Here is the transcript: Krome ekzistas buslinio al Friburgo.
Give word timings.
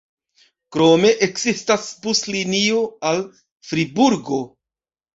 Krome 0.75 1.11
ekzistas 1.27 1.85
buslinio 2.07 2.83
al 3.13 3.25
Friburgo. 3.71 4.45